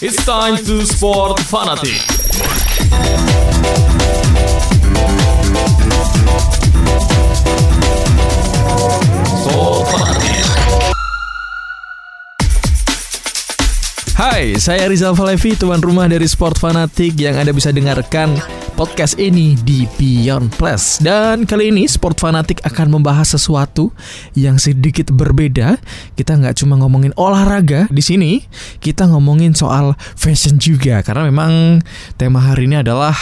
[0.00, 1.98] It's time to Sport Fanatic.
[9.26, 9.87] Sport
[14.18, 18.34] Hai, saya Rizal Falevi, tuan rumah dari Sport Fanatik yang Anda bisa dengarkan
[18.74, 20.98] podcast ini di Beyond Plus.
[20.98, 23.94] Dan kali ini Sport Fanatik akan membahas sesuatu
[24.34, 25.78] yang sedikit berbeda.
[26.18, 28.42] Kita nggak cuma ngomongin olahraga di sini,
[28.82, 30.98] kita ngomongin soal fashion juga.
[31.06, 31.78] Karena memang
[32.18, 33.14] tema hari ini adalah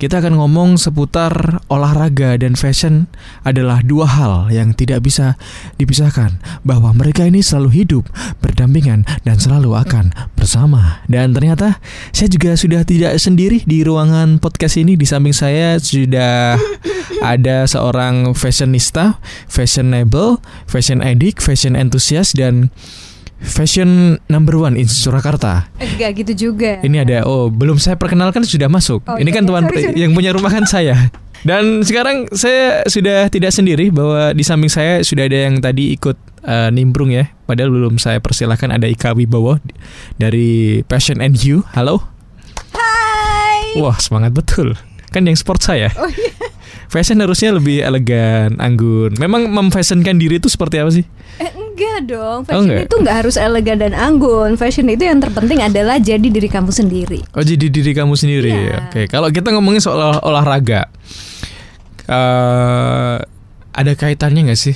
[0.00, 3.04] kita akan ngomong seputar olahraga dan fashion
[3.44, 5.36] adalah dua hal yang tidak bisa
[5.76, 8.08] dipisahkan bahwa mereka ini selalu hidup
[8.40, 11.04] berdampingan dan selalu akan bersama.
[11.04, 11.76] Dan ternyata
[12.16, 16.56] saya juga sudah tidak sendiri di ruangan podcast ini di samping saya sudah
[17.20, 19.20] ada seorang fashionista,
[19.52, 22.72] fashionable, fashion addict, fashion enthusiast dan
[23.40, 25.68] Fashion number one in Surakarta.
[25.80, 26.80] Enggak gitu juga.
[26.84, 29.00] Ini ada oh belum saya perkenalkan sudah masuk.
[29.08, 29.50] Oh, Ini iya, kan iya.
[29.50, 29.96] tuan Sorry, sorry.
[29.96, 31.08] yang punya rumah kan saya.
[31.40, 36.16] Dan sekarang saya sudah tidak sendiri bahwa di samping saya sudah ada yang tadi ikut
[36.44, 37.32] eh, nimbrung ya.
[37.48, 39.56] Padahal belum saya persilahkan ada Ika Wibowo
[40.20, 41.64] dari Passion and You.
[41.72, 42.04] Halo.
[42.76, 43.80] Hai.
[43.80, 44.76] Wah semangat betul.
[45.10, 45.88] Kan yang sport saya.
[45.96, 46.28] Oh iya.
[46.90, 49.14] Fashion harusnya lebih elegan, anggun.
[49.14, 51.06] Memang memfashionkan diri itu seperti apa sih?
[51.38, 52.42] Eh, enggak dong.
[52.42, 52.84] Oh, Fashion enggak?
[52.84, 54.58] itu enggak harus elegan dan anggun.
[54.58, 57.22] Fashion itu yang terpenting adalah jadi diri kamu sendiri.
[57.30, 58.50] Oh jadi diri kamu sendiri.
[58.50, 58.90] Iya.
[58.90, 60.90] Oke, kalau kita ngomongin soal olah- olahraga,
[62.04, 63.16] eh
[63.70, 64.74] ada kaitannya nggak sih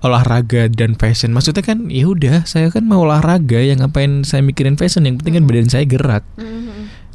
[0.00, 1.30] olahraga dan fashion?
[1.30, 5.02] Maksudnya kan, ya udah, saya kan mau olahraga, yang ngapain saya mikirin fashion?
[5.02, 5.50] Yang penting kan Hmm.
[5.50, 6.22] badan saya gerak.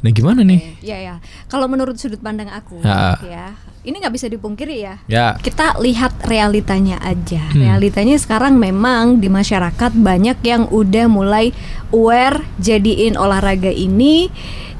[0.04, 0.84] Nah gimana nih?
[0.84, 1.14] Ya ya.
[1.48, 3.16] Kalau menurut sudut pandang aku, Ya.
[3.24, 3.46] ya,
[3.88, 5.00] ini nggak bisa dipungkiri ya.
[5.08, 7.40] Ya, Kita lihat realitanya aja.
[7.48, 7.64] Hmm.
[7.64, 11.56] Realitanya sekarang memang di masyarakat banyak yang udah mulai
[11.88, 14.28] aware jadiin olahraga ini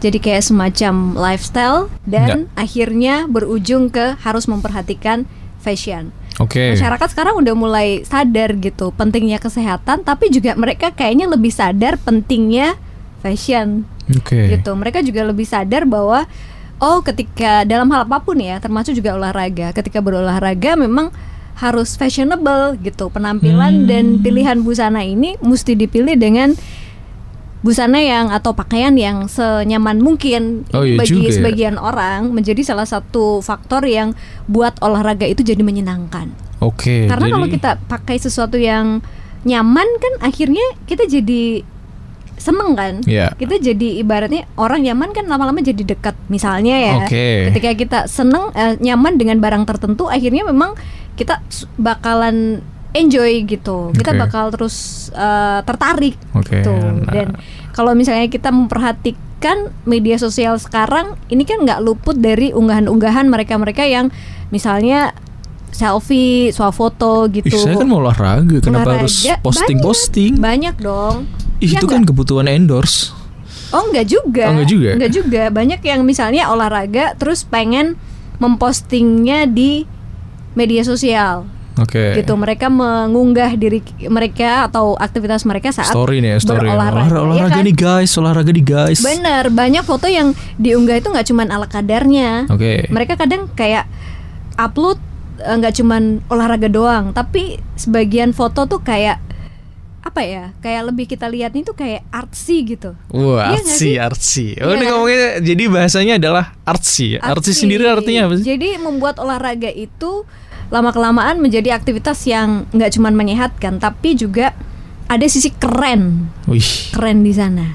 [0.04, 5.24] jadi kayak semacam lifestyle dan akhirnya berujung ke harus memperhatikan
[5.56, 6.12] fashion.
[6.36, 6.76] oke.
[6.76, 12.76] Masyarakat sekarang udah mulai sadar gitu pentingnya kesehatan, tapi juga mereka kayaknya lebih sadar pentingnya
[13.24, 14.52] fashion Oke.
[14.52, 14.70] gitu.
[14.72, 16.28] Mereka juga lebih sadar bahwa
[16.76, 21.08] oh ketika dalam hal apa pun ya, termasuk juga olahraga, ketika berolahraga memang
[21.54, 23.08] harus fashionable gitu.
[23.08, 23.86] Penampilan Hmm.
[23.86, 26.52] dan pilihan busana ini mesti dipilih dengan
[27.60, 31.34] busana yang atau pakaian yang senyaman mungkin Oh, iya bagi juga ya.
[31.40, 34.12] sebagian orang menjadi salah satu faktor yang
[34.44, 36.28] buat olahraga itu jadi menyenangkan.
[36.60, 37.08] Oke.
[37.08, 39.00] Karena jadi- kalau kita pakai sesuatu yang
[39.44, 41.64] nyaman kan akhirnya kita jadi
[42.36, 42.94] seneng kan.
[43.06, 43.32] Ya.
[43.34, 46.14] Kita jadi ibaratnya orang nyaman kan lama-lama jadi dekat.
[46.28, 46.94] Misalnya ya.
[47.04, 47.50] Oke.
[47.52, 50.74] Ketika kita seneng eh, nyaman dengan barang tertentu akhirnya memang
[51.14, 51.40] kita
[51.78, 52.60] bakalan
[52.94, 53.90] enjoy gitu.
[53.94, 54.20] Kita Oke.
[54.20, 56.74] bakal terus eh, tertarik Oke, gitu.
[56.74, 57.10] nah.
[57.10, 57.28] Dan
[57.74, 64.14] kalau misalnya kita memperhatikan media sosial sekarang ini kan nggak luput dari unggahan-unggahan mereka-mereka yang
[64.54, 65.10] misalnya
[65.74, 67.58] selfie, swafoto Ih, gitu.
[67.58, 70.38] saya kan mau olahraga, kenapa harus Olahraga, posting-posting?
[70.38, 71.26] Banyak dong.
[71.64, 73.10] Ih, Iya itu kan kebutuhan endorse.
[73.72, 74.52] Oh enggak juga.
[74.52, 74.90] Oh, enggak juga?
[74.94, 75.42] Enggak juga.
[75.48, 77.96] Banyak yang misalnya olahraga terus pengen
[78.38, 79.82] mempostingnya di
[80.54, 82.14] media sosial Oke.
[82.14, 82.38] gitu.
[82.38, 86.70] Mereka mengunggah diri mereka atau aktivitas mereka saat Story nih ya, story.
[86.70, 87.66] berolahraga, Olahraga, ya olahraga kan?
[87.66, 89.00] nih guys, olahraga nih guys.
[89.02, 92.46] Bener, banyak foto yang diunggah itu nggak cuman ala kadarnya.
[92.46, 92.86] Oke.
[92.86, 93.90] Mereka kadang kayak
[94.54, 95.02] upload
[95.42, 99.18] eh, nggak cuman olahraga doang, tapi sebagian foto tuh kayak
[100.04, 100.52] apa ya?
[100.60, 102.92] Kayak lebih kita lihat itu kayak artsy gitu.
[103.08, 104.46] Wah, Iya nggak artsy, artsy.
[104.60, 104.90] Oh, Iya ini kan?
[104.92, 107.16] ngomongnya jadi bahasanya adalah artsy.
[107.16, 108.44] Artsy, sendiri artinya apa sih?
[108.44, 110.28] Jadi membuat olahraga itu
[110.68, 114.52] lama kelamaan menjadi aktivitas yang nggak cuman menyehatkan, tapi juga
[115.04, 117.66] ada sisi keren, Wih, keren di sana.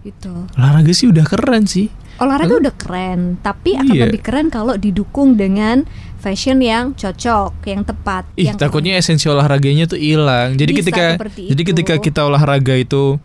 [0.00, 0.30] Gitu.
[0.54, 1.90] olahraga sih udah keren sih.
[2.16, 4.08] Olahraga udah keren, tapi akan Iya.
[4.08, 5.84] lebih keren kalau didukung dengan
[6.26, 8.26] fashion yang cocok, yang tepat.
[8.34, 10.58] Ih, yang takutnya esensi olahraganya tuh hilang.
[10.58, 11.70] Jadi Bisa ketika jadi itu.
[11.70, 13.22] ketika kita olahraga itu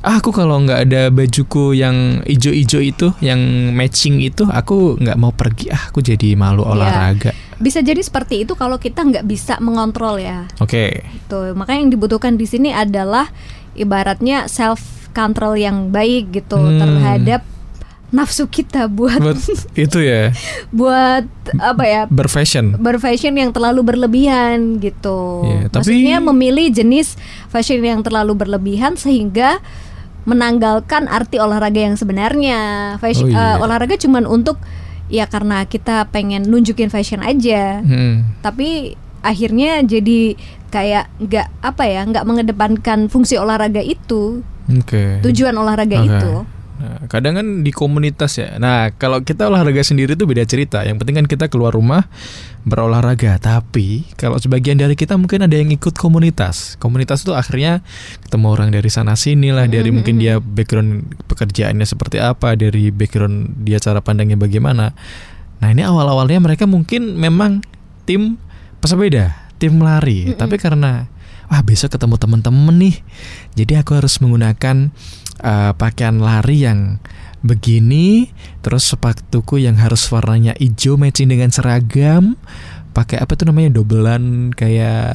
[0.00, 3.36] ah, aku kalau nggak ada bajuku yang ijo-ijo itu, yang
[3.70, 5.68] matching itu, aku nggak mau pergi.
[5.68, 6.72] Ah, aku jadi malu Iya.
[6.72, 7.32] olahraga.
[7.60, 10.48] bisa jadi seperti itu kalau kita nggak bisa mengontrol ya.
[10.56, 11.04] Oke.
[11.28, 13.28] Tuh, makanya yang dibutuhkan di sini adalah
[13.74, 14.80] ibaratnya self
[15.12, 16.80] control yang baik gitu Hmm.
[16.80, 17.44] terhadap
[18.10, 19.38] nafsu kita buat Buat
[19.86, 20.34] itu ya,
[20.70, 21.24] buat
[21.56, 22.74] apa ya berfashion.
[22.76, 25.46] berfashion yang terlalu berlebihan gitu.
[25.46, 27.14] Iya, tapi- Maksudnya memilih jenis
[27.48, 29.62] fashion yang terlalu berlebihan sehingga
[30.28, 32.60] menanggalkan arti olahraga yang sebenarnya.
[32.94, 33.56] Oh, Fashion iya.
[33.56, 34.60] eh, olahraga cuman untuk
[35.08, 37.80] ya karena kita pengen nunjukin fashion aja.
[37.80, 38.36] Hmm.
[38.44, 40.36] Tapi akhirnya jadi
[40.70, 44.40] kayak nggak apa ya nggak mengedepankan fungsi olahraga itu
[44.70, 45.18] Oke.
[45.20, 46.08] tujuan olahraga Oke.
[46.08, 46.32] itu
[46.80, 48.56] Nah, kadang kan di komunitas ya.
[48.56, 50.80] Nah, kalau kita olahraga sendiri itu beda cerita.
[50.80, 52.08] Yang penting kan kita keluar rumah
[52.64, 53.36] berolahraga.
[53.36, 56.80] Tapi kalau sebagian dari kita mungkin ada yang ikut komunitas.
[56.80, 57.84] Komunitas itu akhirnya
[58.24, 59.68] ketemu orang dari sana sini lah.
[59.68, 64.96] Dari mungkin dia background pekerjaannya seperti apa, dari background dia cara pandangnya bagaimana.
[65.60, 67.60] Nah, ini awal-awalnya mereka mungkin memang
[68.08, 68.40] tim
[68.80, 70.32] pesepeda, tim lari.
[70.32, 71.12] Tapi karena
[71.52, 72.96] wah besok ketemu teman-teman nih,
[73.58, 74.94] jadi aku harus menggunakan
[75.40, 77.00] uh, pakaian lari yang
[77.40, 78.28] begini,
[78.60, 82.36] terus sepatuku yang harus warnanya hijau matching dengan seragam.
[82.90, 85.14] Pakai apa tuh namanya dobelan kayak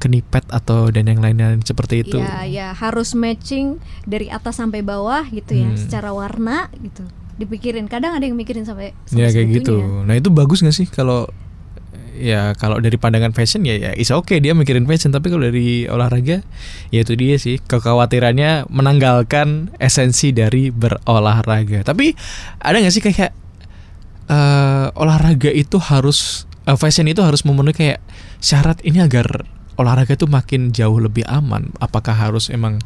[0.00, 2.16] kenipet atau dan yang lain-lain seperti itu.
[2.16, 5.76] Ya, ya harus matching dari atas sampai bawah gitu ya, Hmm.
[5.76, 7.04] secara warna gitu.
[7.36, 7.86] Dipikirin.
[7.86, 9.60] Kadang ada yang mikirin sampai, Ya sampai kayak segitunya.
[9.60, 9.76] gitu.
[10.08, 11.28] Nah itu bagus nggak sih kalau
[12.20, 15.88] ya kalau dari pandangan fashion ya ya is oke dia mikirin fashion tapi kalau dari
[15.88, 16.44] olahraga
[16.92, 21.82] ya itu dia sih kekhawatirannya menanggalkan esensi dari berolahraga.
[21.82, 22.12] Tapi
[22.60, 23.32] ada nggak sih kayak
[24.28, 28.00] eh, olahraga itu harus eh, fashion itu harus memenuhi kayak
[28.44, 29.48] syarat ini agar
[29.80, 31.72] olahraga itu makin jauh lebih aman.
[31.80, 32.78] Apakah harus emang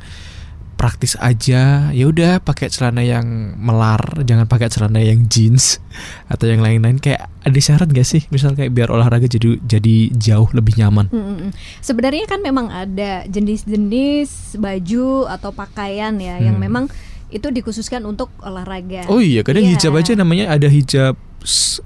[0.85, 3.25] praktis aja ya udah pakai celana yang
[3.57, 5.81] melar jangan pakai celana yang jeans
[6.29, 10.53] atau yang lain-lain kayak ada syarat gak sih misal kayak biar olahraga jadi jadi jauh
[10.53, 11.51] lebih nyaman Mm, mm, mm.
[11.81, 16.63] Sebenarnya kan memang ada jenis-jenis baju atau pakaian ya yang Hmm.
[16.63, 16.85] memang
[17.29, 19.09] itu dikhususkan untuk olahraga.
[19.09, 19.81] oh iya kadang Iya.
[19.81, 21.17] hijab aja namanya ada hijab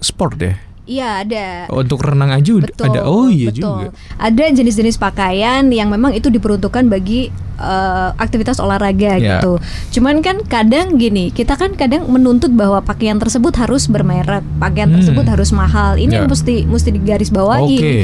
[0.01, 1.47] sport ya Iya ada.
[1.69, 3.61] untuk renang aja udah Betul, ada oh iya betul.
[3.61, 9.37] juga Ada jenis-jenis pakaian yang memang itu diperuntukkan bagi eh, aktivitas olahraga Ya.
[9.37, 9.61] gitu.
[9.93, 14.97] Cuman kan kadang gini, kita kan kadang menuntut bahwa pakaian tersebut harus bermerek, pakaian Hmm.
[14.97, 15.95] tersebut harus mahal.
[15.95, 16.17] Ini Ya.
[16.19, 17.97] yang mesti mesti digarisbawahi Oke.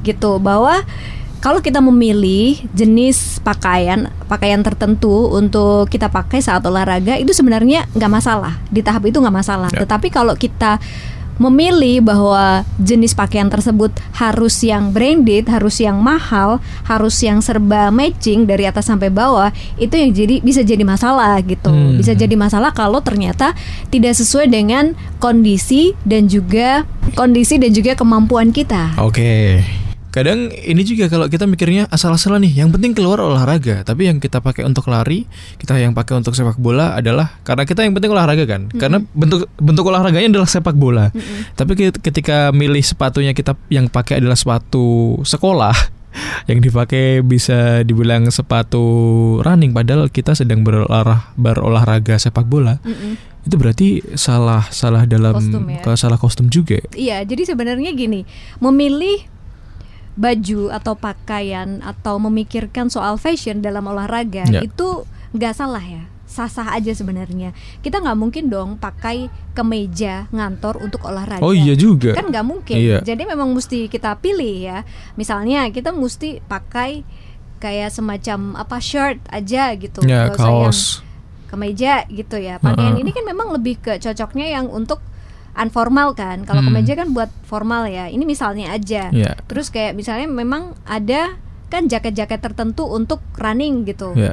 [0.00, 0.80] gitu bahwa
[1.40, 8.12] kalau kita memilih jenis pakaian pakaian tertentu untuk kita pakai saat olahraga itu sebenarnya nggak
[8.12, 9.82] masalah di tahap itu nggak masalah Ya.
[9.82, 10.76] tetapi kalau kita
[11.40, 18.44] memilih bahwa jenis pakaian tersebut harus yang branded, harus yang mahal, harus yang serba matching
[18.44, 19.48] dari atas sampai bawah,
[19.80, 21.72] itu yang jadi bisa jadi masalah gitu.
[21.72, 21.96] Hmm.
[21.96, 23.56] Bisa jadi masalah kalau ternyata
[23.88, 26.84] tidak sesuai dengan kondisi dan juga
[27.16, 29.00] kondisi dan juga kemampuan kita.
[29.00, 29.64] Oke.
[30.10, 33.86] Kadang ini juga kalau kita mikirnya asal-asalan nih, yang penting keluar olahraga.
[33.86, 35.22] Tapi yang kita pakai untuk lari,
[35.56, 38.66] kita yang pakai untuk sepak bola adalah karena kita yang penting olahraga kan.
[38.74, 41.14] Karena bentuk bentuk olahraganya adalah sepak bola.
[41.54, 45.74] Tapi ke- ketika milih sepatunya kita yang pakai adalah sepatu sekolah,
[46.50, 48.82] yang dipakai bisa dibilang sepatu
[49.46, 52.82] running padahal kita sedang berolah berolahraga sepak bola.
[52.82, 53.14] Mm-mm.
[53.46, 55.94] Itu berarti salah salah dalam Kostum ya.
[55.96, 56.76] salah kostum juga.
[56.92, 58.28] Iya, jadi sebenarnya gini,
[58.60, 59.24] memilih
[60.14, 64.60] baju atau pakaian atau memikirkan soal fashion dalam olahraga Ya.
[64.60, 67.54] itu nggak salah ya, sah-sah aja sebenarnya.
[67.80, 71.42] Kita nggak mungkin dong pakai kemeja ngantor untuk olahraga.
[71.42, 72.14] Oh iya juga.
[72.14, 72.74] Kan nggak mungkin.
[72.74, 72.98] Iya.
[73.02, 74.78] Jadi memang mesti kita pilih ya.
[75.14, 77.06] Misalnya kita mesti pakai
[77.60, 80.02] kayak semacam apa shirt aja gitu.
[80.02, 81.04] Ya, kaos.
[81.46, 82.62] kemeja gitu ya.
[82.62, 83.02] Pakaian Heeh.
[83.02, 85.02] ini kan memang lebih ke cocoknya yang untuk
[85.60, 86.42] unformal kan.
[86.42, 86.72] Kalau Hmm.
[86.72, 88.06] kemeja kan buat formal ya.
[88.06, 89.08] Ini misalnya aja.
[89.10, 89.32] Ya.
[89.44, 91.36] Terus kayak misalnya memang ada
[91.66, 94.10] kan jaket-jaket tertentu untuk running gitu.
[94.14, 94.32] Ya.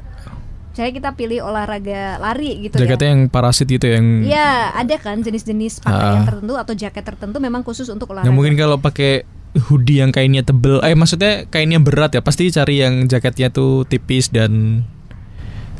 [0.71, 3.11] Saya kita pilih olahraga lari gitu Jaketnya ya.
[3.11, 6.27] yang parasit gitu yang Iya, ada kan jenis-jenis pakaian Ah.
[6.27, 8.25] tertentu atau jaket tertentu memang khusus untuk olahraga.
[8.25, 9.25] Nah mungkin kalau pakai
[9.67, 14.29] hoodie yang kainnya tebel, eh maksudnya kainnya berat ya, pasti cari yang jaketnya tuh tipis
[14.29, 14.85] dan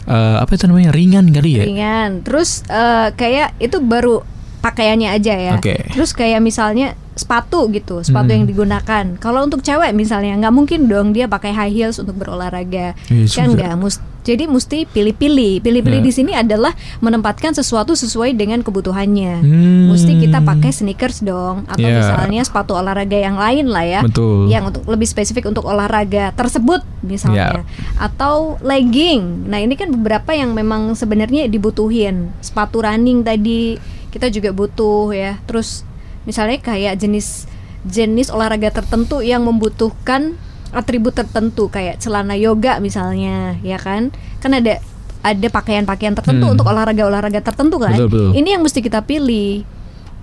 [0.03, 1.63] eh, apa itu namanya ringan kali ya.
[1.63, 2.23] ringan.
[2.23, 4.23] Terus eh, kayak itu baru
[4.67, 5.53] pakaiannya aja ya.
[5.55, 5.79] Oke.
[5.89, 8.43] Terus kayak misalnya sepatu gitu, sepatu Hmm.
[8.43, 9.05] yang digunakan.
[9.17, 12.93] Kalau untuk cewek misalnya nggak mungkin dong dia pakai high heels untuk berolahraga.
[13.09, 15.63] Iya kan nggak mus jadi mesti pilih-pilih.
[15.63, 16.05] Pilih-pilih Ya.
[16.05, 19.39] di sini adalah menempatkan sesuatu sesuai dengan kebutuhannya.
[19.39, 19.87] Hmm.
[19.87, 22.03] Mesti kita pakai sneakers dong atau Ya.
[22.03, 24.01] misalnya sepatu olahraga yang lain lah ya.
[24.03, 24.51] Betul.
[24.51, 27.71] Yang untuk lebih spesifik untuk olahraga tersebut misalnya Ya.
[27.97, 29.47] atau legging.
[29.47, 32.29] Nah, ini kan beberapa yang memang sebenarnya dibutuhin.
[32.43, 35.39] Sepatu running tadi kita juga butuh ya.
[35.47, 35.83] Terus
[36.27, 37.47] misalnya kayak jenis
[37.87, 40.35] jenis olahraga tertentu yang membutuhkan
[40.75, 44.11] atribut tertentu kayak celana yoga misalnya, ya kan?
[44.43, 44.83] Kan ada
[45.23, 46.53] ada pakaian-pakaian tertentu Hmm.
[46.55, 47.95] untuk olahraga-olahraga tertentu kan.
[47.95, 48.29] Betul, betul.
[48.35, 49.63] Ini yang mesti kita pilih.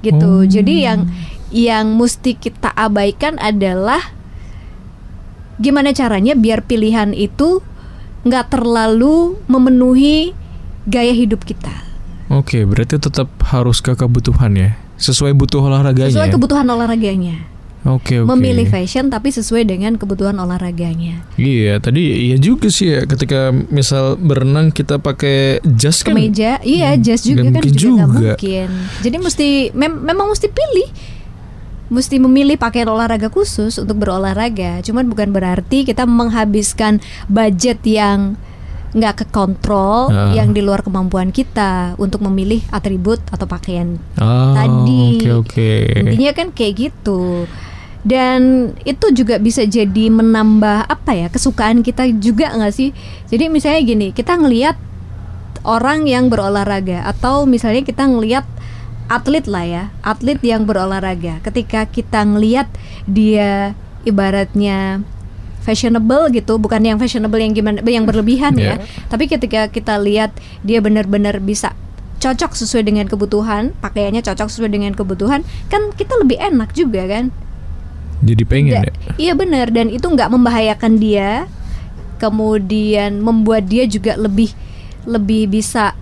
[0.04, 0.28] Gitu.
[0.28, 0.44] Oh.
[0.44, 1.08] Jadi yang
[1.48, 4.00] yang mesti kita abaikan adalah
[5.56, 7.62] gimana caranya biar pilihan itu
[8.24, 10.32] nggak terlalu memenuhi
[10.88, 11.72] gaya hidup kita.
[12.32, 14.70] Oke, berarti tetap harus ke kebutuhan ya.
[14.96, 16.10] Sesuai butuh olahraganya.
[16.10, 17.54] Sesuai kebutuhan olahraganya.
[17.84, 18.32] Oke oke.
[18.32, 21.20] memilih fashion tapi sesuai dengan kebutuhan olahraganya.
[21.36, 23.04] Iya, tadi iya juga sih ya.
[23.04, 26.16] Ketika misal berenang kita pakai jas kan.
[26.16, 28.04] Kemeja, iya, jas juga kan juga juga.
[28.08, 28.68] mungkin.
[29.04, 30.88] Jadi mesti mem- memang mesti pilih.
[31.92, 34.80] Mesti memilih pakaian olahraga khusus untuk berolahraga.
[34.80, 38.40] Cuman bukan berarti kita menghabiskan budget yang
[38.94, 40.30] nggak kekontrol, Ah.
[40.32, 45.18] yang di luar kemampuan kita untuk memilih atribut atau pakaian Oh, tadi.
[45.18, 45.70] Oke oke.
[46.14, 47.50] Intinya kan kayak gitu.
[48.04, 52.92] Dan itu juga bisa jadi menambah apa ya kesukaan kita juga nggak sih?
[53.26, 54.76] Jadi misalnya gini, kita ngelihat
[55.64, 58.44] orang yang berolahraga atau misalnya kita ngelihat
[59.08, 61.40] atlet lah ya, atlet yang berolahraga.
[61.40, 62.68] Ketika kita ngelihat
[63.08, 63.72] dia
[64.04, 65.00] ibaratnya
[65.64, 68.76] fashionable gitu, bukan yang fashionable yang gimana, yang berlebihan ya.
[68.76, 68.78] Yeah.
[69.08, 71.72] Tapi ketika kita lihat dia benar-benar bisa
[72.20, 77.32] cocok sesuai dengan kebutuhan, pakaiannya cocok sesuai dengan kebutuhan, kan kita lebih enak juga kan?
[78.20, 79.12] Jadi pengen Nggak- ya.
[79.16, 81.48] Iya benar dan itu nggak membahayakan dia,
[82.16, 84.52] kemudian membuat dia juga lebih
[85.04, 85.92] lebih bisa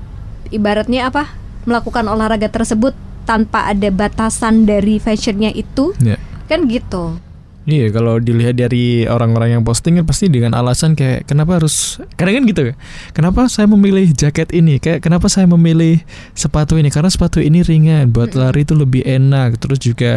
[0.54, 1.32] ibaratnya apa
[1.66, 6.18] melakukan olahraga tersebut tanpa ada batasan dari fashionnya itu Ya.
[6.46, 7.18] kan gitu.
[7.62, 12.42] Iya, kalau dilihat dari orang-orang yang posting kan pasti dengan alasan kayak kenapa harus kadang
[12.42, 12.74] kan gitu ya.
[13.14, 14.82] Kenapa saya memilih jaket ini?
[14.82, 16.02] Kayak kenapa saya memilih
[16.34, 16.90] sepatu ini?
[16.90, 19.62] Karena sepatu ini ringan, buat lari itu lebih enak.
[19.62, 20.14] Terus juga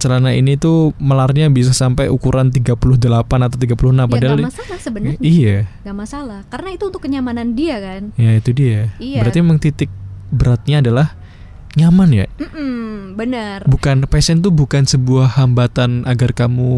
[0.00, 2.80] celana ini tuh melarnya bisa sampai ukuran 38
[3.44, 7.76] atau 36 Ya padahal nggak masalah sebenarnya, Iya, nggak masalah karena itu untuk kenyamanan dia
[7.76, 8.02] kan.
[8.16, 8.96] ya itu dia.
[8.96, 9.20] Iya.
[9.20, 9.92] Berarti memang titik
[10.32, 11.12] beratnya adalah
[11.76, 12.26] nyaman ya.
[13.06, 13.58] Mm-mm, benar.
[13.64, 16.70] Bukan passion tuh bukan sebuah hambatan agar kamu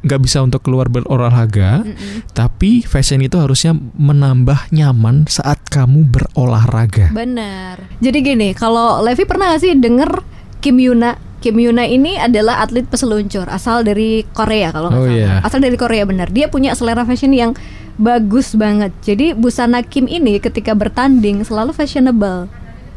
[0.00, 2.28] nggak bisa untuk keluar berolahraga, Mm-mm.
[2.32, 7.08] tapi fashion itu harusnya menambah nyaman saat kamu berolahraga.
[7.08, 7.80] Benar.
[8.00, 10.20] Jadi gini, kalau Levi pernah gak sih denger
[10.60, 11.16] Kim Yuna?
[11.40, 15.16] Kim Yuna ini adalah atlet peseluncur asal dari Korea kalau nggak Oh, salah.
[15.16, 15.32] iya.
[15.40, 16.28] Asal dari Korea benar.
[16.28, 17.52] Dia punya selera fashion yang
[17.96, 18.92] bagus banget.
[19.00, 22.48] Jadi busana Kim ini ketika bertanding selalu fashionable.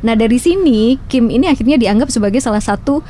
[0.06, 3.02] Nah dari sini Kim ini akhirnya dianggap sebagai salah satu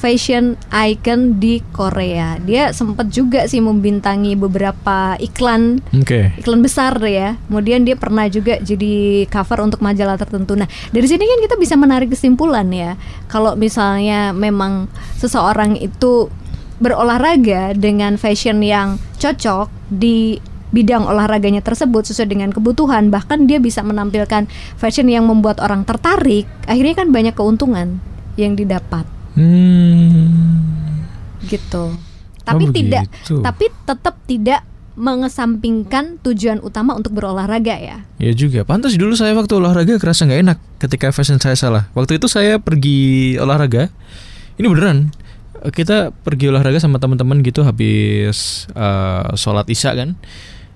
[0.00, 2.40] fashion icon di Korea.
[2.40, 6.32] Dia sempat juga sih membintangi beberapa iklan Oke.
[6.40, 7.36] iklan besar ya.
[7.46, 10.56] Kemudian dia pernah juga jadi cover untuk majalah tertentu.
[10.56, 12.96] Nah, dari sini kan kita bisa menarik kesimpulan ya.
[13.28, 14.88] Kalau misalnya memang
[15.20, 16.32] seseorang itu
[16.80, 20.40] berolahraga dengan fashion yang cocok di
[20.70, 26.46] bidang olahraganya tersebut sesuai dengan kebutuhan, bahkan dia bisa menampilkan fashion yang membuat orang tertarik,
[26.66, 27.98] akhirnya kan banyak keuntungan
[28.34, 31.06] yang didapat Hmm.
[31.44, 31.94] gitu.
[32.42, 33.34] Tapi tidak begitu.
[33.44, 34.60] tapi tetap tidak
[34.98, 37.98] mengesampingkan tujuan utama untuk berolahraga ya.
[38.20, 41.88] Ya juga, pantas dulu saya waktu olahraga kerasa nggak enak ketika fashion saya salah.
[41.96, 43.88] Waktu itu saya pergi olahraga,
[44.58, 45.14] ini beneran.
[45.60, 50.16] Kita pergi olahraga sama teman-teman gitu habis eh, sholat isya kan.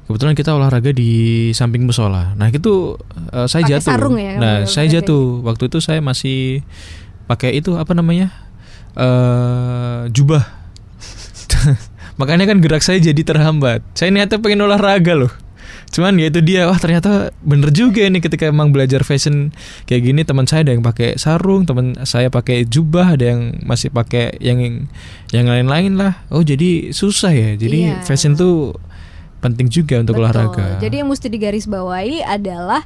[0.04, 1.10] Kebetulan kita olahraga di
[1.50, 2.36] samping musola.
[2.36, 3.88] Nah itu eh, saya Pakai jatuh.
[3.88, 5.24] sarung ya, nah kamu saya olahraga jatuh.
[5.42, 6.60] Waktu itu saya masih
[7.24, 8.28] pakai itu apa namanya
[8.94, 10.44] eh jubah.
[12.20, 13.82] Makanya kan gerak saya jadi terhambat.
[13.92, 15.32] Saya niatnya pengen olahraga loh.
[15.90, 19.54] Cuman ya itu dia, wah ternyata bener juga nih ketika emang belajar fashion
[19.86, 23.94] kayak gini teman saya ada yang pakai sarung, teman saya pakai jubah, ada yang masih
[23.94, 24.90] pakai yang
[25.30, 26.18] yang lain-lain lah.
[26.28, 27.54] Oh jadi susah ya.
[27.54, 28.02] Jadi Iya.
[28.02, 28.74] fashion tuh
[29.44, 30.24] penting juga untuk Betul.
[30.24, 30.80] olahraga.
[30.80, 32.80] Jadi yang mesti digarisbawahi adalah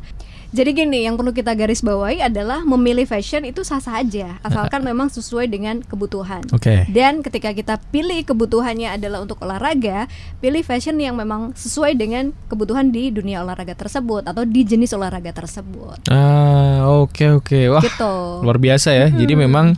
[0.48, 5.12] jadi gini, yang perlu kita garis bawahi adalah memilih fashion itu sah-sah aja, asalkan memang
[5.12, 6.40] sesuai dengan kebutuhan.
[6.56, 6.88] Oke.
[6.88, 10.08] Dan ketika kita pilih kebutuhannya adalah untuk olahraga,
[10.40, 15.36] pilih fashion yang memang sesuai dengan kebutuhan di dunia olahraga tersebut atau di jenis olahraga
[15.36, 16.08] tersebut.
[16.08, 17.60] Ah, oke oke.
[17.68, 18.40] Wah, gitu.
[18.40, 19.06] luar biasa ya.
[19.12, 19.76] Jadi memang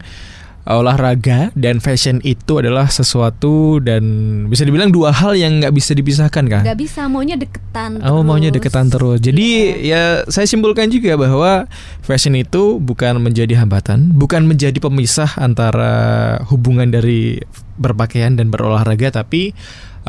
[0.77, 4.03] olahraga dan fashion itu adalah sesuatu dan
[4.47, 6.62] bisa dibilang dua hal yang nggak bisa dipisahkan kan?
[6.62, 8.05] Gak bisa maunya deketan.
[8.07, 8.62] Oh maunya terus.
[8.62, 9.19] deketan terus.
[9.19, 9.49] Jadi
[9.83, 11.67] ya saya simpulkan juga bahwa
[12.05, 17.41] fashion itu bukan menjadi hambatan, bukan menjadi pemisah antara hubungan dari
[17.81, 19.57] berpakaian dan berolahraga, tapi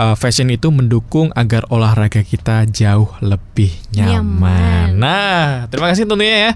[0.01, 4.09] uh, fashion itu mendukung agar olahraga kita jauh lebih nyaman.
[4.17, 4.89] Nyaman.
[4.97, 6.51] Nah, terima kasih tentunya ya.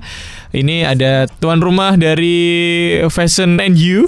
[0.56, 2.40] Ini ada tuan rumah dari
[3.12, 4.08] Fashion and You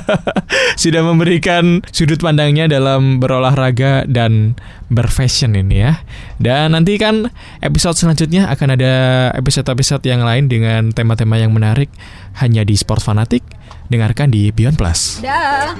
[0.82, 4.54] sudah memberikan sudut pandangnya dalam berolahraga dan
[4.86, 5.98] berfashion ini ya.
[6.38, 7.26] Dan nanti kan
[7.58, 8.92] episode selanjutnya akan ada
[9.34, 11.90] episode-episode yang lain dengan tema-tema yang menarik
[12.38, 13.42] hanya di Sport Fanatic.
[13.88, 15.00] Dengarkan di Beyond Plus.
[15.20, 15.76] Dah.